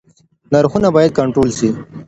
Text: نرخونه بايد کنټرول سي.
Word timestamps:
نرخونه 0.51 0.87
بايد 0.95 1.11
کنټرول 1.19 1.49
سي. 1.59 1.69